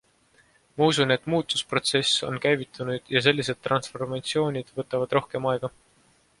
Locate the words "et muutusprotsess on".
1.15-2.41